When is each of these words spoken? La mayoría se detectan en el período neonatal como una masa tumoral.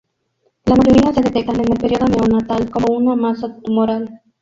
La 0.65 0.73
mayoría 0.75 1.13
se 1.13 1.21
detectan 1.21 1.59
en 1.59 1.73
el 1.73 1.77
período 1.77 2.07
neonatal 2.07 2.71
como 2.71 2.91
una 2.95 3.15
masa 3.15 3.55
tumoral. 3.63 4.23